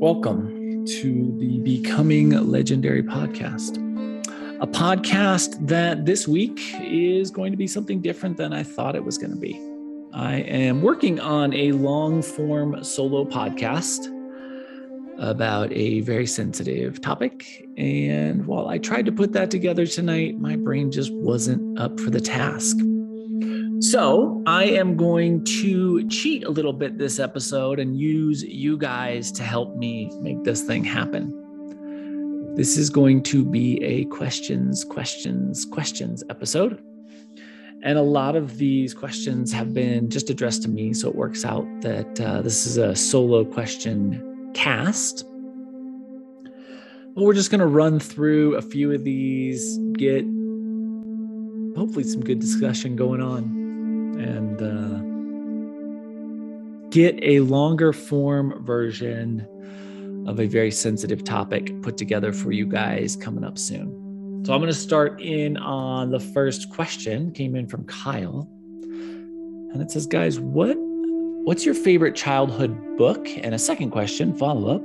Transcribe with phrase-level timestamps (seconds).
[0.00, 3.76] Welcome to the Becoming Legendary podcast,
[4.62, 9.04] a podcast that this week is going to be something different than I thought it
[9.04, 9.60] was going to be.
[10.14, 14.06] I am working on a long form solo podcast
[15.18, 17.68] about a very sensitive topic.
[17.76, 22.08] And while I tried to put that together tonight, my brain just wasn't up for
[22.08, 22.78] the task.
[23.90, 29.32] So, I am going to cheat a little bit this episode and use you guys
[29.32, 32.54] to help me make this thing happen.
[32.54, 36.80] This is going to be a questions, questions, questions episode.
[37.82, 40.94] And a lot of these questions have been just addressed to me.
[40.94, 45.26] So it works out that uh, this is a solo question cast.
[47.16, 50.24] But we're just going to run through a few of these, get
[51.76, 53.59] hopefully some good discussion going on
[54.20, 55.00] and uh,
[56.90, 59.46] get a longer form version
[60.26, 64.42] of a very sensitive topic put together for you guys coming up soon.
[64.44, 68.48] So I'm going to start in on the first question came in from Kyle.
[68.82, 70.76] And it says, guys, what
[71.44, 73.26] what's your favorite childhood book?
[73.38, 74.82] And a second question, follow up.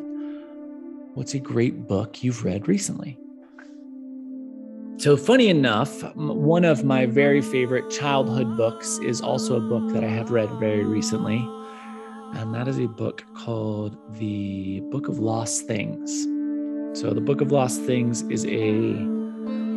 [1.16, 3.18] What's a great book you've read recently?
[4.98, 10.06] So, funny enough, one of my very favorite childhood books is also a book that
[10.06, 11.38] I have read very recently.
[12.34, 16.24] And that is a book called The Book of Lost Things.
[17.00, 19.16] So, The Book of Lost Things is a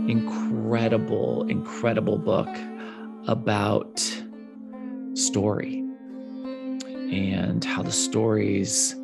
[0.09, 2.49] incredible, incredible book
[3.27, 4.01] about
[5.15, 5.85] story
[7.11, 8.95] and how the stories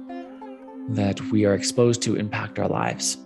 [0.91, 3.19] that we are exposed to impact our lives.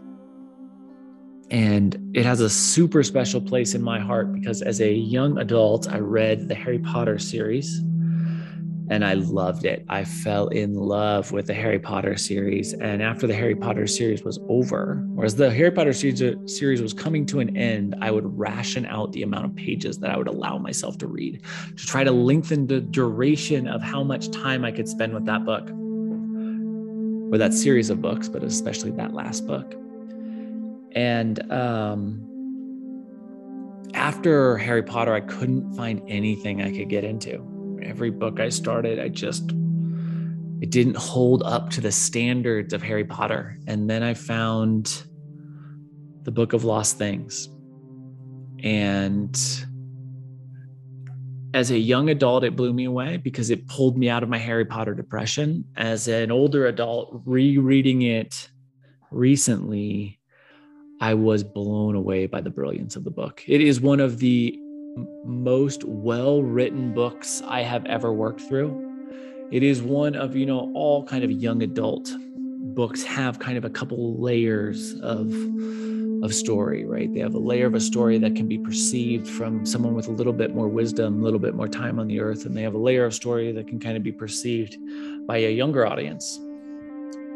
[1.50, 5.88] And it has a super special place in my heart because as a young adult,
[5.88, 7.82] I read the Harry Potter series
[8.90, 9.84] and I loved it.
[9.88, 12.72] I fell in love with the Harry Potter series.
[12.72, 16.94] And after the Harry Potter series was over, or as the Harry Potter series was
[16.94, 20.28] coming to an end, I would ration out the amount of pages that I would
[20.28, 21.42] allow myself to read
[21.76, 25.44] to try to lengthen the duration of how much time I could spend with that
[25.44, 25.68] book
[27.30, 29.74] or that series of books, but especially that last book.
[30.98, 32.26] And um,
[33.94, 37.78] after Harry Potter, I couldn't find anything I could get into.
[37.84, 39.52] Every book I started, I just
[40.60, 43.60] it didn't hold up to the standards of Harry Potter.
[43.68, 45.04] And then I found
[46.24, 47.48] the Book of Lost Things.
[48.64, 49.38] And
[51.54, 54.38] as a young adult, it blew me away because it pulled me out of my
[54.38, 55.64] Harry Potter depression.
[55.76, 58.50] As an older adult, rereading it
[59.12, 60.17] recently,
[61.00, 63.44] I was blown away by the brilliance of the book.
[63.46, 64.58] It is one of the
[65.24, 68.84] most well written books I have ever worked through.
[69.52, 72.10] It is one of, you know, all kind of young adult
[72.74, 75.32] books have kind of a couple layers of
[76.24, 77.12] of story, right?
[77.14, 80.10] They have a layer of a story that can be perceived from someone with a
[80.10, 82.74] little bit more wisdom, a little bit more time on the earth, and they have
[82.74, 84.76] a layer of story that can kind of be perceived
[85.28, 86.40] by a younger audience.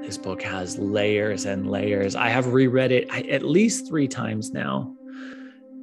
[0.03, 2.17] This book has layers and layers.
[2.17, 4.93] I have reread it at least three times now.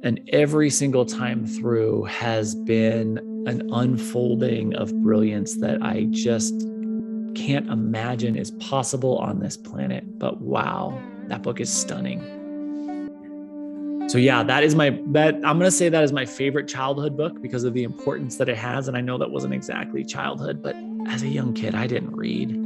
[0.02, 6.54] And every single time through has been an unfolding of brilliance that I just
[7.34, 10.18] can't imagine is possible on this planet.
[10.18, 12.20] But wow, that book is stunning.
[14.10, 17.40] So yeah, that is my that I'm gonna say that is my favorite childhood book
[17.40, 18.86] because of the importance that it has.
[18.86, 20.76] And I know that wasn't exactly childhood, but
[21.06, 22.59] as a young kid, I didn't read.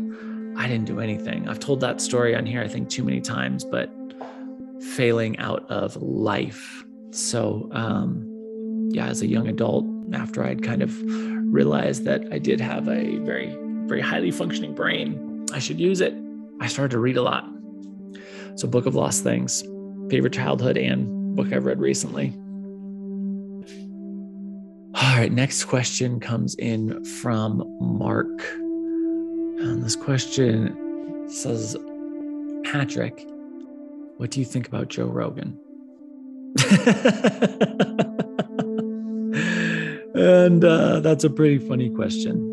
[0.56, 1.48] I didn't do anything.
[1.48, 3.90] I've told that story on here, I think, too many times, but
[4.80, 6.84] failing out of life.
[7.10, 10.96] So, um, yeah, as a young adult, after I'd kind of
[11.52, 13.56] realized that I did have a very,
[13.86, 16.14] very highly functioning brain, I should use it.
[16.60, 17.48] I started to read a lot.
[18.56, 19.62] So, Book of Lost Things,
[20.10, 22.32] favorite childhood and book I've read recently.
[24.96, 28.28] All right, next question comes in from Mark.
[29.58, 31.76] And this question says,
[32.64, 33.26] Patrick,
[34.16, 35.58] what do you think about Joe Rogan?
[40.14, 42.50] and uh, that's a pretty funny question.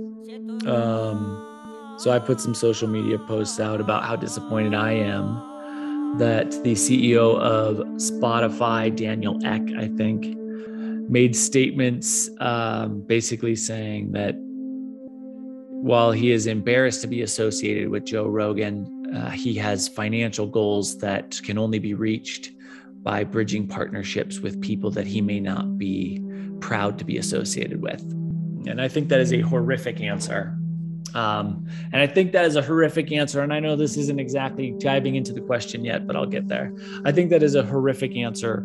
[0.68, 6.52] Um, so I put some social media posts out about how disappointed I am that
[6.64, 10.38] the CEO of Spotify, Daniel Ek, I think,
[11.10, 14.36] made statements um, basically saying that
[15.82, 21.00] while he is embarrassed to be associated with Joe Rogan, uh, he has financial goals
[21.00, 22.52] that can only be reached
[23.02, 26.24] by bridging partnerships with people that he may not be
[26.60, 28.00] proud to be associated with.
[28.68, 30.56] And I think that is a horrific answer.
[31.16, 33.42] Um, and I think that is a horrific answer.
[33.42, 36.74] And I know this isn't exactly diving into the question yet, but I'll get there.
[37.06, 38.64] I think that is a horrific answer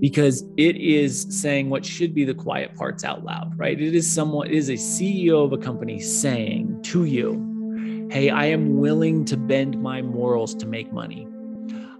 [0.00, 3.80] because it is saying what should be the quiet parts out loud, right?
[3.80, 8.46] It is someone, it is a CEO of a company saying to you, Hey, I
[8.46, 11.26] am willing to bend my morals to make money.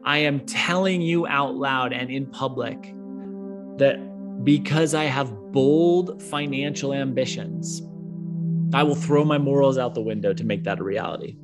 [0.04, 2.94] I am telling you out loud and in public
[3.78, 3.98] that
[4.44, 7.82] because I have bold financial ambitions,
[8.72, 11.36] I will throw my morals out the window to make that a reality.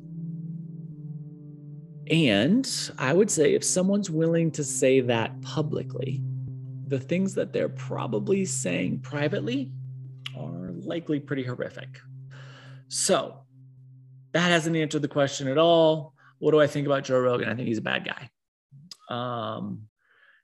[2.09, 6.21] And I would say if someone's willing to say that publicly,
[6.93, 9.71] the things that they're probably saying privately
[10.37, 11.89] are likely pretty horrific.
[12.87, 13.39] So
[14.33, 16.13] that hasn't answered the question at all.
[16.37, 17.49] What do I think about Joe Rogan?
[17.49, 18.29] I think he's a bad guy.
[19.09, 19.87] Um,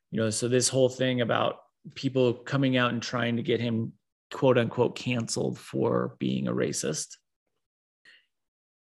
[0.09, 1.57] you know, so this whole thing about
[1.93, 3.93] people coming out and trying to get him
[4.31, 7.17] quote unquote canceled for being a racist.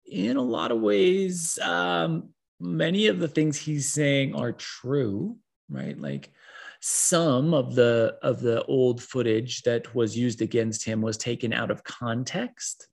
[0.06, 5.38] In a lot of ways, um, many of the things he's saying are true,
[5.70, 5.98] right?
[5.98, 6.34] Like
[6.88, 11.72] some of the of the old footage that was used against him was taken out
[11.72, 12.88] of context,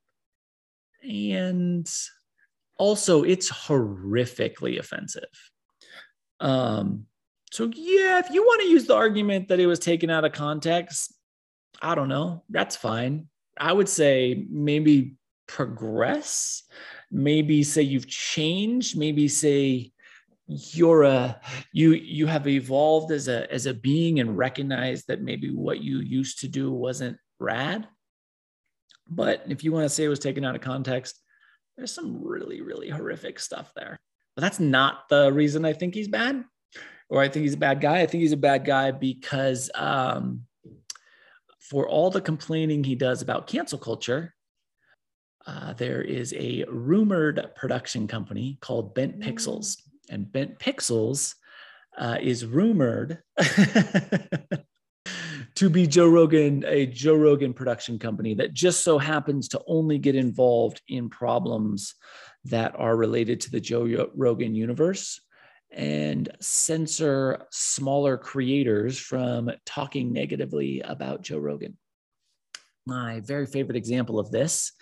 [1.07, 1.87] and
[2.79, 5.29] also it's horrifically offensive.
[6.41, 7.05] Um,
[7.51, 10.33] so yeah, if you want to use the argument that it was taken out of
[10.33, 11.15] context,
[11.83, 12.45] I don't know.
[12.49, 13.29] That's fine.
[13.59, 15.17] I would say maybe
[15.47, 16.63] progress,
[17.11, 19.92] maybe say you've changed, maybe say
[20.75, 21.41] you're a
[21.73, 26.01] you you have evolved as a as a being and recognized that maybe what you
[26.01, 27.89] used to do wasn't rad.
[29.09, 31.19] But if you want to say it was taken out of context,
[31.77, 34.01] there's some really really horrific stuff there.
[34.35, 36.45] But that's not the reason I think he's bad
[37.13, 38.01] or I think he's a bad guy.
[38.01, 40.47] I think he's a bad guy because um,
[41.61, 44.35] for all the complaining he does about cancel culture,
[45.47, 49.77] uh, there is a rumored production company called Bent Pixels.
[50.13, 51.35] And Bent Pixels
[51.99, 53.19] uh, is rumored
[55.55, 59.99] to be Joe Rogan, a Joe Rogan production company that just so happens to only
[59.99, 61.95] get involved in problems
[62.45, 65.21] that are related to the Joe Rogan universe
[65.71, 71.79] and censor smaller creators from talking negatively about Joe Rogan.
[72.87, 74.73] My very favorite example of this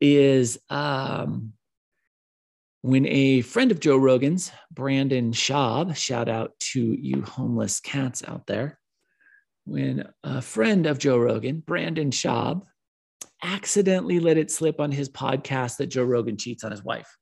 [0.00, 1.54] is um,
[2.88, 8.46] when a friend of Joe Rogan's, Brandon Schaub, shout out to you homeless cats out
[8.46, 8.78] there,
[9.66, 12.62] when a friend of Joe Rogan, Brandon Schaub,
[13.44, 17.14] accidentally let it slip on his podcast that Joe Rogan cheats on his wife.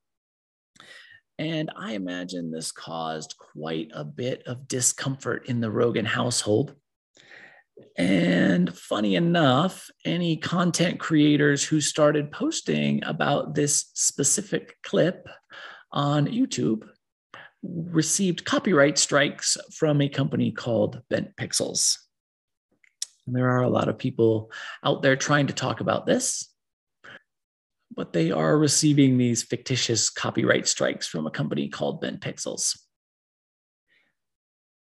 [1.36, 6.76] And I imagine this caused quite a bit of discomfort in the Rogan household.
[7.96, 15.28] And funny enough, any content creators who started posting about this specific clip
[15.92, 16.88] on YouTube
[17.62, 21.98] received copyright strikes from a company called Bent Pixels.
[23.26, 24.50] And there are a lot of people
[24.84, 26.48] out there trying to talk about this
[27.96, 32.78] but they are receiving these fictitious copyright strikes from a company called Bent Pixels.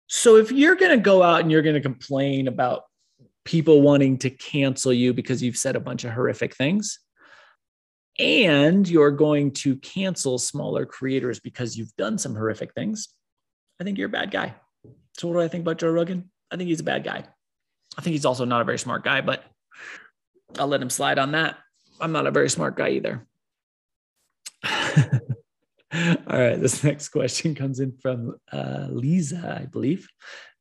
[0.07, 2.83] So if you're going to go out and you're going to complain about
[3.43, 6.99] people wanting to cancel you because you've said a bunch of horrific things,
[8.19, 13.09] and you're going to cancel smaller creators because you've done some horrific things,
[13.79, 14.55] I think you're a bad guy.
[15.17, 16.31] So what do I think about Joe Rogan?
[16.49, 17.25] I think he's a bad guy.
[17.97, 19.43] I think he's also not a very smart guy, but
[20.57, 21.57] I'll let him slide on that.
[21.99, 23.27] I'm not a very smart guy either.
[25.93, 30.07] All right, this next question comes in from uh, Lisa, I believe.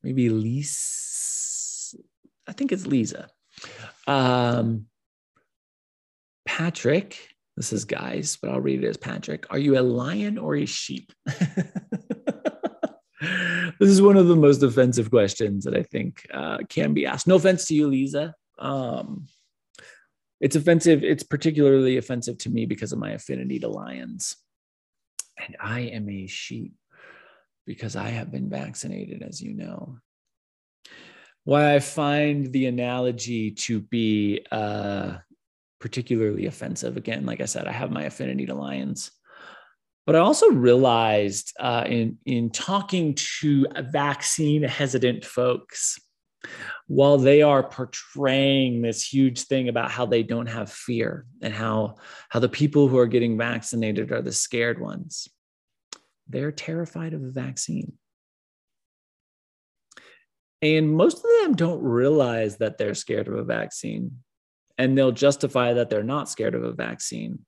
[0.02, 1.96] Maybe Lisa.
[2.46, 3.28] I think it's Lisa.
[4.06, 4.86] Um,
[6.46, 9.46] Patrick, this is guys, but I'll read it as Patrick.
[9.50, 11.12] Are you a lion or a sheep?
[11.26, 11.40] this
[13.80, 17.26] is one of the most offensive questions that I think uh, can be asked.
[17.26, 18.34] No offense to you, Lisa.
[18.60, 19.26] Um,
[20.40, 21.02] it's offensive.
[21.02, 24.36] It's particularly offensive to me because of my affinity to lions.
[25.38, 26.74] And I am a sheep
[27.66, 29.98] because I have been vaccinated, as you know.
[31.44, 35.18] Why I find the analogy to be uh,
[35.80, 39.10] particularly offensive, again, like I said, I have my affinity to lions.
[40.06, 45.98] But I also realized uh, in, in talking to vaccine hesitant folks,
[46.86, 51.96] while they are portraying this huge thing about how they don't have fear and how
[52.28, 55.28] how the people who are getting vaccinated are the scared ones
[56.28, 57.92] they're terrified of the vaccine
[60.62, 64.22] and most of them don't realize that they're scared of a vaccine
[64.78, 67.40] and they'll justify that they're not scared of a vaccine,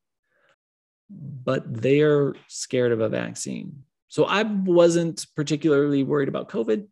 [1.11, 3.83] but they're scared of a vaccine.
[4.09, 6.87] So I wasn't particularly worried about COVID.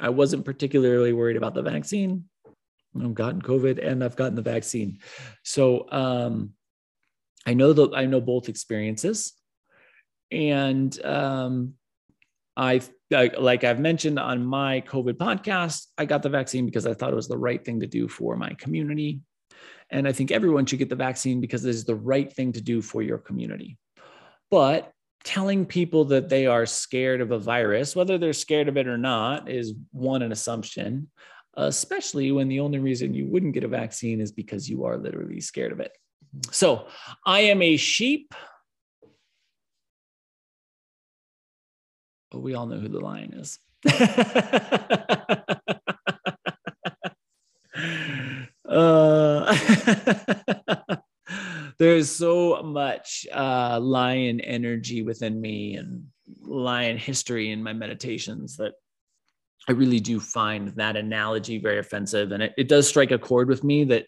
[0.00, 2.24] I wasn't particularly worried about the vaccine.
[3.00, 4.98] I've gotten COVID and I've gotten the vaccine.
[5.44, 6.54] So um,
[7.46, 9.32] I know that I know both experiences.
[10.32, 11.74] And um,
[12.56, 12.80] I,
[13.10, 17.16] like I've mentioned on my COVID podcast, I got the vaccine because I thought it
[17.16, 19.20] was the right thing to do for my community.
[19.90, 22.60] And I think everyone should get the vaccine because it is the right thing to
[22.60, 23.76] do for your community.
[24.50, 24.92] But
[25.24, 28.98] telling people that they are scared of a virus, whether they're scared of it or
[28.98, 31.10] not, is one, an assumption,
[31.54, 35.40] especially when the only reason you wouldn't get a vaccine is because you are literally
[35.40, 35.92] scared of it.
[36.50, 36.86] So
[37.26, 38.34] I am a sheep.
[42.30, 43.58] But we all know who the lion is.
[48.68, 49.56] uh,
[51.80, 56.04] there's so much uh, lion energy within me and
[56.42, 58.74] lion history in my meditations that
[59.66, 62.32] I really do find that analogy very offensive.
[62.32, 64.06] And it, it does strike a chord with me that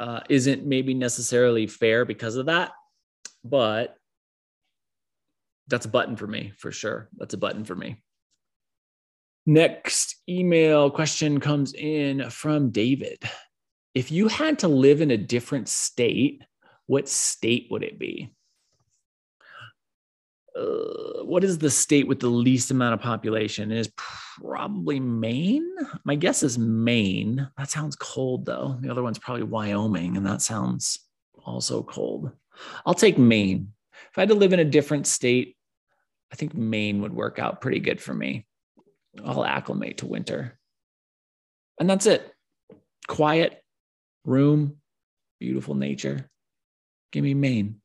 [0.00, 2.72] uh, not maybe necessarily fair because of that.
[3.44, 3.96] But
[5.68, 7.08] that's a button for me for sure.
[7.16, 8.02] That's a button for me.
[9.46, 13.18] Next email question comes in from David.
[13.94, 16.42] If you had to live in a different state,
[16.86, 18.32] what state would it be?
[20.56, 23.70] Uh, what is the state with the least amount of population?
[23.70, 25.70] It is probably Maine.
[26.04, 27.48] My guess is Maine.
[27.58, 28.78] That sounds cold though.
[28.80, 31.00] The other one's probably Wyoming, and that sounds
[31.44, 32.30] also cold.
[32.86, 33.72] I'll take Maine.
[34.10, 35.56] If I had to live in a different state,
[36.32, 38.46] I think Maine would work out pretty good for me.
[39.24, 40.58] I'll acclimate to winter.
[41.78, 42.32] And that's it.
[43.08, 43.62] Quiet
[44.24, 44.76] room,
[45.38, 46.30] beautiful nature.
[47.12, 47.80] Give me Maine.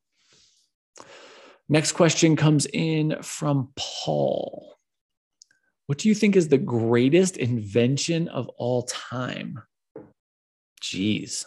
[1.70, 4.78] Next question comes in from Paul.
[5.88, 9.62] What do you think is the greatest invention of all time?
[10.82, 11.46] Jeez.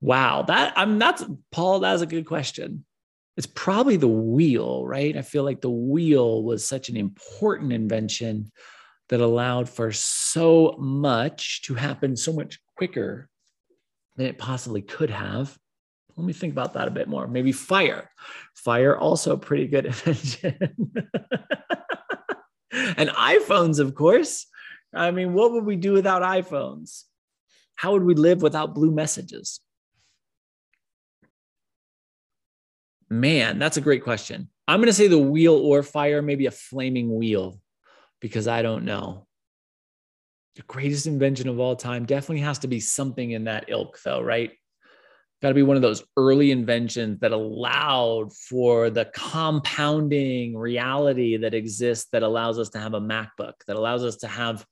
[0.00, 2.84] Wow, that I'm that's Paul, that's a good question.
[3.36, 5.16] It's probably the wheel, right?
[5.16, 8.50] I feel like the wheel was such an important invention
[9.08, 13.28] that allowed for so much to happen so much quicker
[14.16, 15.56] than it possibly could have.
[16.18, 17.28] Let me think about that a bit more.
[17.28, 18.10] Maybe fire.
[18.56, 20.74] Fire also pretty good invention.
[22.72, 24.46] and iPhones, of course.
[24.92, 27.04] I mean, what would we do without iPhones?
[27.76, 29.60] How would we live without blue messages?
[33.08, 34.48] Man, that's a great question.
[34.66, 37.60] I'm going to say the wheel or fire, maybe a flaming wheel,
[38.20, 39.28] because I don't know.
[40.56, 44.20] The greatest invention of all time definitely has to be something in that ilk, though,
[44.20, 44.50] right?
[45.40, 51.54] Got to be one of those early inventions that allowed for the compounding reality that
[51.54, 54.66] exists that allows us to have a MacBook, that allows us to have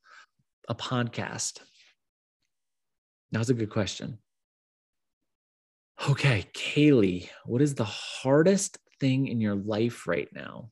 [0.68, 1.60] a podcast?
[3.32, 4.18] That was a good question.
[6.08, 10.70] Okay, Kaylee, what is the hardest thing in your life right now?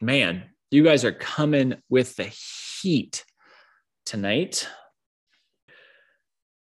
[0.00, 2.32] Man, you guys are coming with the
[2.82, 3.24] heat
[4.06, 4.68] tonight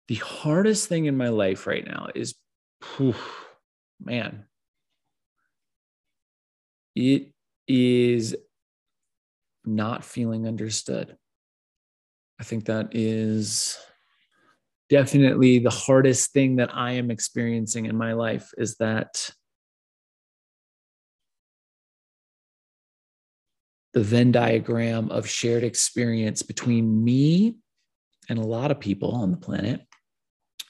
[0.08, 2.36] the hardest thing in my life right now is,
[2.98, 3.16] whew,
[4.00, 4.46] man,
[6.96, 7.34] it
[7.68, 8.36] is
[9.66, 11.18] not feeling understood.
[12.40, 13.78] I think that is
[14.90, 19.30] definitely the hardest thing that I am experiencing in my life is that
[23.94, 27.58] the Venn diagram of shared experience between me
[28.30, 29.82] and a lot of people on the planet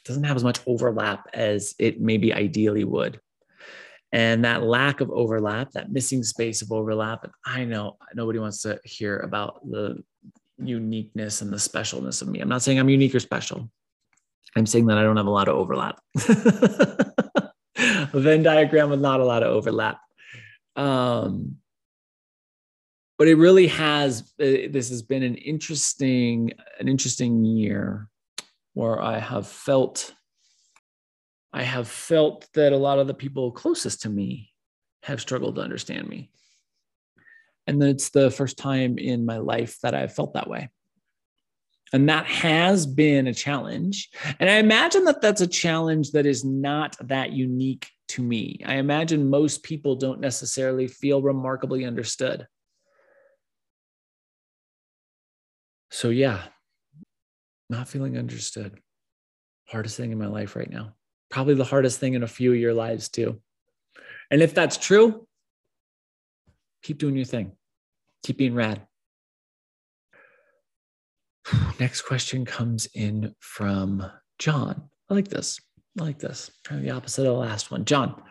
[0.07, 3.19] doesn't have as much overlap as it maybe ideally would.
[4.11, 8.79] And that lack of overlap, that missing space of overlap, I know nobody wants to
[8.83, 10.01] hear about the
[10.57, 12.39] uniqueness and the specialness of me.
[12.39, 13.69] I'm not saying I'm unique or special.
[14.55, 15.99] I'm saying that I don't have a lot of overlap.
[16.17, 19.99] a Venn diagram with not a lot of overlap.
[20.75, 21.57] Um,
[23.17, 24.21] but it really has.
[24.39, 28.09] Uh, this has been an interesting, an interesting year
[28.77, 30.13] where I have felt
[31.51, 34.51] I have felt that a lot of the people closest to me
[35.01, 36.29] have struggled to understand me.
[37.65, 40.69] And it's the first time in my life that I've felt that way.
[41.91, 44.09] And that has been a challenge.
[44.39, 48.61] And I imagine that that's a challenge that is not that unique to me.
[48.63, 52.45] I imagine most people don't necessarily feel remarkably understood.
[55.89, 56.43] So, yeah,
[57.69, 58.79] not feeling understood.
[59.67, 60.93] hardest thing in my life right now.
[61.29, 63.41] Probably the hardest thing in a few of your lives, too.
[64.31, 65.27] And if that's true,
[66.83, 67.51] keep doing your thing,
[68.23, 68.81] keep being rad.
[71.79, 74.09] Next question comes in from
[74.39, 74.89] John.
[75.09, 75.59] I like this.
[75.99, 76.51] I like this.
[76.63, 77.85] Kind of the opposite of the last one.
[77.85, 78.21] John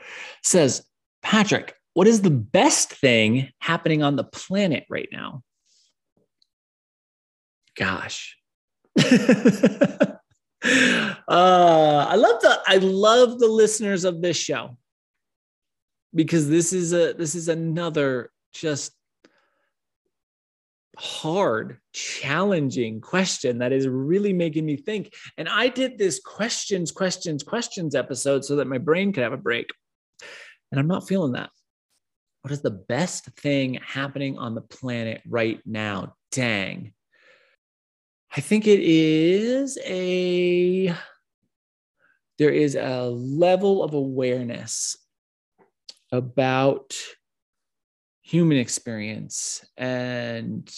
[0.42, 0.84] says,
[1.22, 5.42] Patrick, what is the best thing happening on the planet right now?
[7.76, 8.36] Gosh.
[8.98, 10.16] uh,
[11.28, 14.76] I love the I love the listeners of this show
[16.14, 18.92] because this is a this is another just
[20.96, 25.12] hard, challenging question that is really making me think.
[25.36, 29.38] And I did this questions, questions, questions episode so that my brain could have a
[29.38, 29.68] break.
[30.72, 31.50] And I'm not feeling that.
[32.42, 36.14] What is the best thing happening on the planet right now?
[36.30, 36.92] Dang.
[38.36, 40.94] I think it is a,
[42.38, 44.98] there is a level of awareness
[46.12, 46.94] about
[48.20, 50.70] human experience and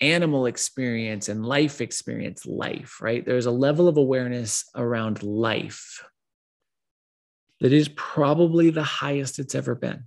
[0.00, 3.24] animal experience and life experience life right?
[3.24, 6.02] There's a level of awareness around life
[7.60, 10.04] that is probably the highest it's ever been.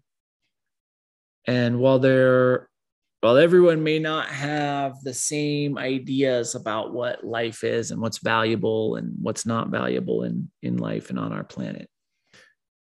[1.45, 2.67] And while there
[3.23, 8.97] while everyone may not have the same ideas about what life is and what's valuable
[8.97, 11.89] and what's not valuable in in life and on our planet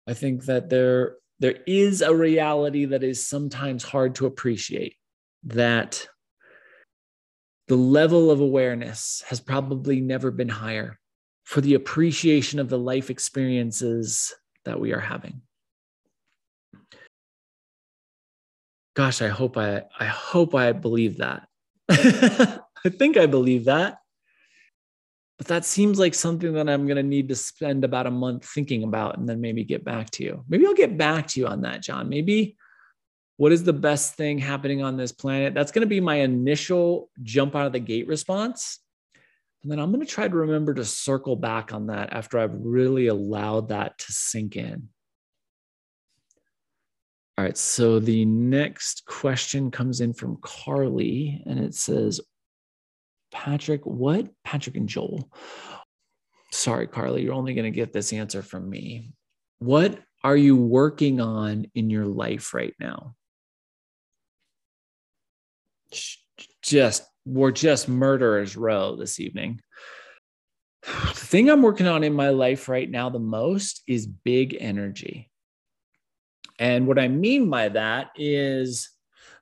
[0.08, 4.96] i think that there there is a reality that is sometimes hard to appreciate
[5.44, 6.04] that
[7.68, 10.98] the level of awareness has probably never been higher
[11.44, 15.42] for the appreciation of the life experiences that we are having.
[18.94, 21.48] Gosh, I hope I I hope I believe that.
[21.90, 23.98] I think I believe that.
[25.38, 28.46] But that seems like something that I'm going to need to spend about a month
[28.46, 30.44] thinking about and then maybe get back to you.
[30.48, 32.08] Maybe I'll get back to you on that, John.
[32.08, 32.56] Maybe
[33.36, 35.52] what is the best thing happening on this planet?
[35.54, 38.78] That's going to be my initial jump out of the gate response.
[39.62, 42.54] And then I'm going to try to remember to circle back on that after I've
[42.54, 44.88] really allowed that to sink in.
[47.36, 47.56] All right.
[47.56, 52.20] So the next question comes in from Carly and it says,
[53.32, 54.28] Patrick, what?
[54.44, 55.28] Patrick and Joel.
[56.52, 59.10] Sorry, Carly, you're only going to get this answer from me.
[59.58, 63.16] What are you working on in your life right now?
[66.62, 69.60] Just, we're just murderers row this evening.
[70.84, 75.30] The thing I'm working on in my life right now the most is big energy.
[76.58, 78.90] And what I mean by that is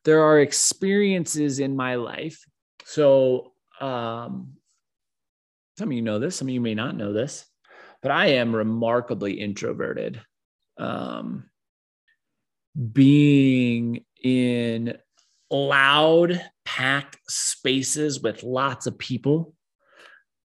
[0.05, 2.45] there are experiences in my life.
[2.85, 4.55] So um,
[5.79, 7.45] some of you know this, some of you may not know this,
[8.03, 10.21] but I am remarkably introverted.
[10.79, 11.51] Um,
[12.93, 14.97] being in
[15.51, 19.55] loud, packed spaces with lots of people,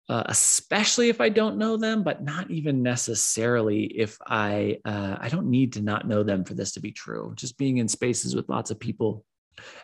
[0.09, 5.29] uh, especially if I don't know them, but not even necessarily if I uh, I
[5.29, 7.33] don't need to not know them for this to be true.
[7.35, 9.25] Just being in spaces with lots of people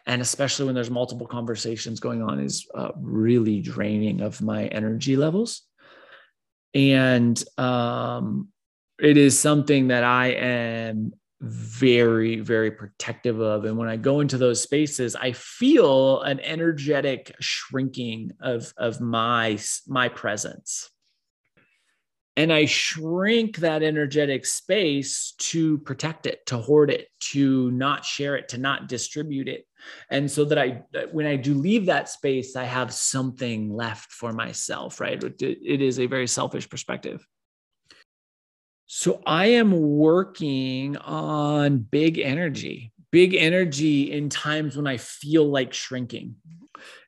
[0.05, 5.15] and especially when there's multiple conversations going on is uh, really draining of my energy
[5.15, 5.63] levels
[6.73, 8.49] and um,
[8.99, 14.37] it is something that i am very very protective of and when i go into
[14.37, 20.89] those spaces i feel an energetic shrinking of of my my presence
[22.39, 28.37] and I shrink that energetic space to protect it, to hoard it, to not share
[28.37, 29.67] it, to not distribute it.
[30.09, 34.31] And so that I, when I do leave that space, I have something left for
[34.31, 35.21] myself, right?
[35.21, 37.27] It is a very selfish perspective.
[38.91, 45.73] So I am working on big energy, big energy in times when I feel like
[45.75, 46.37] shrinking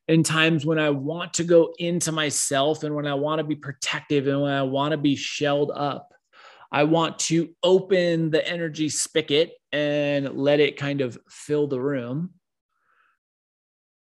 [0.07, 3.55] in times when I want to go into myself and when I want to be
[3.55, 6.13] protective and when I want to be shelled up.
[6.71, 12.35] I want to open the energy spigot and let it kind of fill the room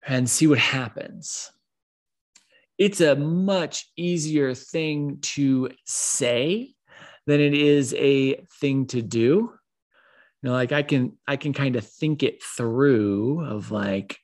[0.06, 1.50] and see what happens.
[2.76, 6.74] It's a much easier thing to say
[7.26, 9.52] than it is a thing to do.
[10.42, 14.18] You know, like I can I can kind of think it through of like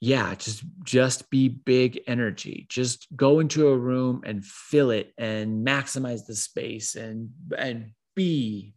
[0.00, 2.66] yeah just just be big energy.
[2.68, 8.74] Just go into a room and fill it and maximize the space and and be.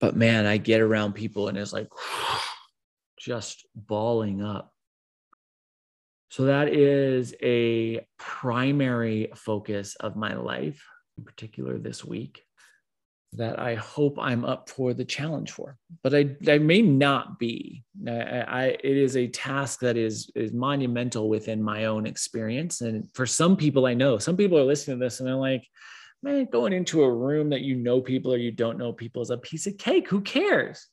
[0.00, 1.88] But man i get around people and it's like
[3.18, 4.72] just balling up.
[6.30, 10.84] So that is a primary focus of my life,
[11.18, 12.44] in particular this week,
[13.34, 15.76] that I hope I'm up for the challenge for.
[16.02, 17.84] But I, I may not be.
[18.06, 23.08] I, I, it is a task that is is monumental within my own experience, and
[23.14, 25.66] for some people I know, some people are listening to this and they're like,
[26.22, 29.30] "Man, going into a room that you know people or you don't know people is
[29.30, 30.08] a piece of cake.
[30.08, 30.86] Who cares?"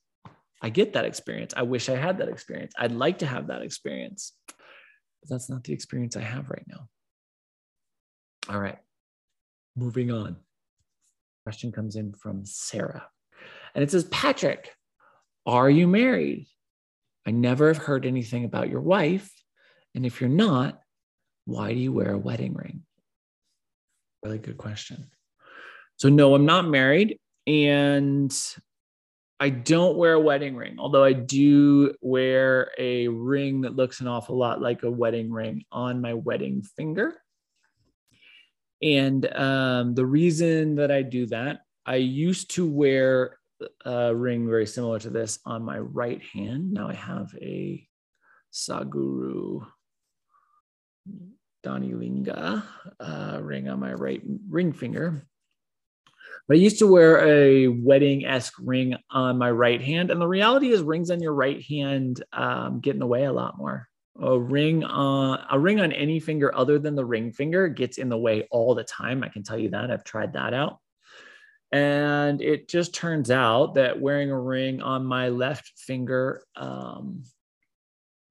[0.61, 1.53] I get that experience.
[1.55, 2.73] I wish I had that experience.
[2.77, 4.33] I'd like to have that experience
[5.25, 6.87] but that's not the experience I have right now.
[8.47, 8.77] All right,
[9.75, 10.37] moving on.
[11.43, 13.07] Question comes in from Sarah,
[13.73, 14.73] and it says, Patrick,
[15.45, 16.47] are you married?
[17.27, 19.31] I never have heard anything about your wife.
[19.93, 20.79] And if you're not,
[21.45, 22.83] why do you wear a wedding ring?
[24.23, 25.09] Really good question.
[25.97, 27.19] So, no, I'm not married.
[27.47, 28.35] And
[29.39, 34.07] I don't wear a wedding ring, although I do wear a ring that looks an
[34.07, 37.13] awful lot like a wedding ring on my wedding finger.
[38.85, 43.39] And um, the reason that I do that, I used to wear
[43.83, 46.71] a ring very similar to this on my right hand.
[46.71, 47.85] Now I have a
[48.53, 49.65] Sadhguru
[51.65, 52.63] Dhyanalinga
[52.99, 55.25] uh, ring on my right ring finger.
[56.47, 60.11] But I used to wear a wedding esque ring on my right hand.
[60.11, 63.33] And the reality is, rings on your right hand um, get in the way a
[63.33, 63.89] lot more.
[64.21, 68.07] A ring on a ring on any finger other than the ring finger gets in
[68.07, 69.23] the way all the time.
[69.23, 69.91] I can tell you that.
[69.91, 70.79] I've tried that out.
[71.71, 77.23] And it just turns out that wearing a ring on my left finger, um,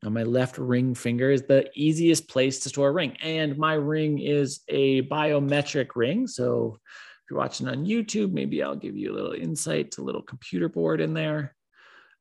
[0.03, 3.19] on my left ring finger, is the easiest place to store a ring.
[3.23, 6.27] And my ring is a biometric ring.
[6.27, 6.79] So
[7.25, 10.23] if you're watching on YouTube, maybe I'll give you a little insight to a little
[10.23, 11.55] computer board in there.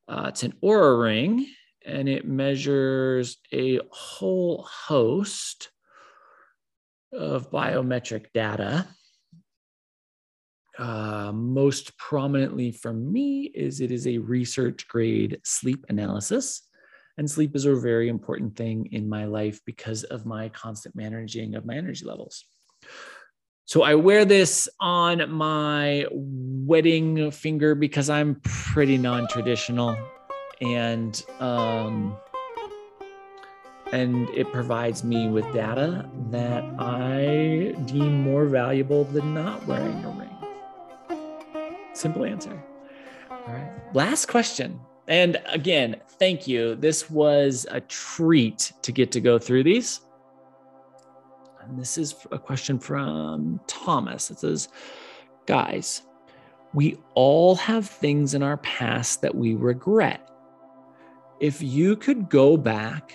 [0.10, 1.48] Uh, it's an Oura ring
[1.86, 5.70] and it measures a whole host
[7.12, 8.88] of biometric data.
[10.80, 16.68] Uh, most prominently for me is it is a research grade sleep analysis.
[17.18, 21.54] And sleep is a very important thing in my life because of my constant managing
[21.54, 22.44] of my energy levels.
[23.66, 29.96] So I wear this on my wedding finger because I'm pretty non-traditional
[30.64, 32.18] and um
[33.92, 40.10] and it provides me with data that I deem more valuable than not wearing a
[40.10, 40.30] ring.
[41.94, 42.60] Simple answer.
[43.30, 43.72] All right.
[43.94, 44.80] Last question.
[45.08, 46.74] And again, thank you.
[46.74, 50.02] This was a treat to get to go through these.
[51.62, 54.32] And this is a question from Thomas.
[54.32, 54.70] It says,
[55.46, 56.02] Guys,
[56.74, 60.30] we all have things in our past that we regret.
[61.40, 63.14] If you could go back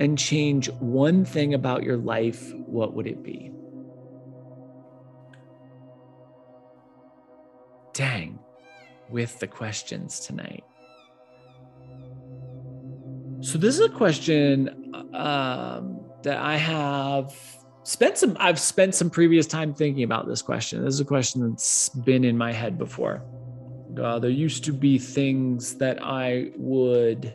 [0.00, 3.52] and change one thing about your life, what would it be?
[7.92, 8.38] Dang,
[9.08, 10.64] with the questions tonight.
[13.40, 17.34] So, this is a question um, that I have
[17.84, 21.50] spent some i've spent some previous time thinking about this question this is a question
[21.50, 23.22] that's been in my head before
[24.02, 27.34] uh, there used to be things that i would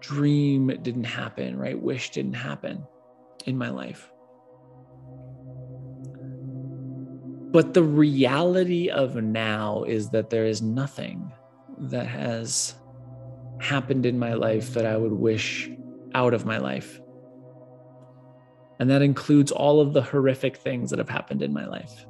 [0.00, 1.80] dream didn't happen right?
[1.80, 2.86] Wish didn't happen
[3.46, 4.10] in my life.
[7.50, 11.32] But the reality of now is that there is nothing
[11.78, 12.74] that has
[13.58, 15.70] happened in my life that i would wish
[16.14, 17.00] out of my life.
[18.78, 22.06] And that includes all of the horrific things that have happened in my life.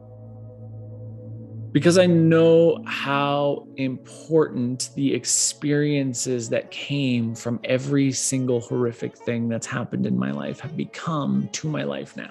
[1.70, 9.66] Because I know how important the experiences that came from every single horrific thing that's
[9.66, 12.30] happened in my life have become to my life now.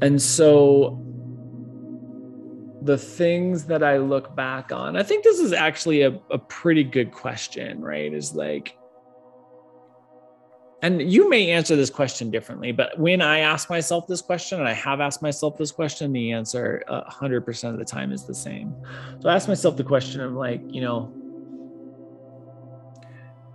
[0.00, 1.02] And so
[2.82, 6.84] the things that I look back on, I think this is actually a, a pretty
[6.84, 8.12] good question, right?
[8.12, 8.76] Is like,
[10.82, 14.68] and you may answer this question differently, but when I ask myself this question, and
[14.68, 18.74] I have asked myself this question, the answer 100% of the time is the same.
[19.20, 21.12] So I ask myself the question of like, you know,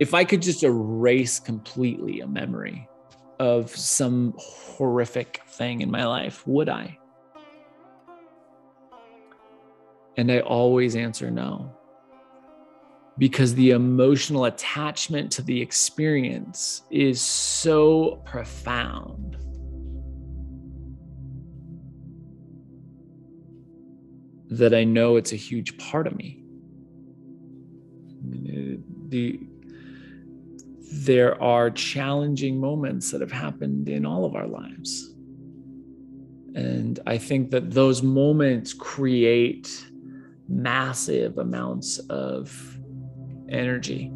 [0.00, 2.88] if I could just erase completely a memory
[3.38, 6.98] of some horrific thing in my life, would I?
[10.16, 11.72] And I always answer no
[13.18, 19.36] because the emotional attachment to the experience is so profound.
[24.48, 26.42] That I know it's a huge part of me.
[29.08, 29.40] The
[30.92, 35.14] there are challenging moments that have happened in all of our lives.
[36.54, 39.86] And I think that those moments create
[40.48, 42.71] massive amounts of
[43.48, 44.10] energy.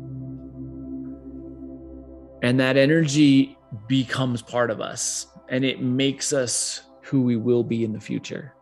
[2.43, 3.57] And that energy
[3.89, 8.55] becomes part of us and it makes us who we will be in the future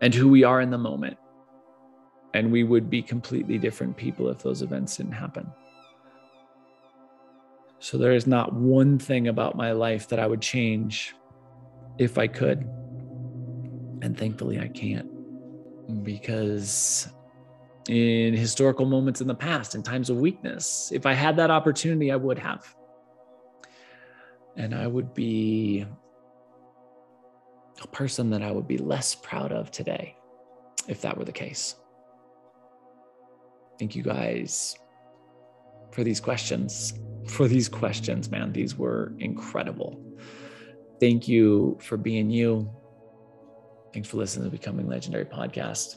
[0.00, 1.16] and who we are in the moment.
[2.34, 5.50] And we would be completely different people if those events didn't happen.
[7.78, 11.14] So there is not one thing about my life that I would change
[11.98, 12.68] if I could.
[14.02, 15.08] And thankfully, I can't
[16.02, 17.08] because
[17.88, 22.10] in historical moments in the past, in times of weakness, if I had that opportunity,
[22.10, 22.74] I would have.
[24.56, 25.84] And I would be
[27.82, 30.16] a person that I would be less proud of today
[30.88, 31.74] if that were the case.
[33.78, 34.76] Thank you guys
[35.90, 36.94] for these questions
[37.26, 38.52] for these questions, man.
[38.52, 40.00] These were incredible.
[41.00, 42.70] Thank you for being you.
[43.92, 45.96] Thanks for listening to the Becoming Legendary podcast.